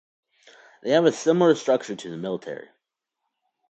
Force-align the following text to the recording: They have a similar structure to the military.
They 0.81 0.89
have 0.89 1.05
a 1.05 1.11
similar 1.11 1.53
structure 1.53 1.95
to 1.95 2.09
the 2.09 2.17
military. 2.17 2.69